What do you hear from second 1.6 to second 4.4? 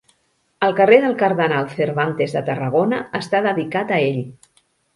Cervantes de Tarragona està dedicat a ell.